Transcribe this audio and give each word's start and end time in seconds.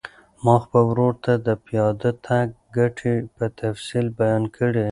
ما 0.43 0.55
خپل 0.63 0.83
ورور 0.89 1.13
ته 1.25 1.33
د 1.47 1.49
پیاده 1.65 2.11
تګ 2.27 2.47
ګټې 2.77 3.13
په 3.35 3.45
تفصیل 3.59 4.05
بیان 4.19 4.43
کړې. 4.55 4.87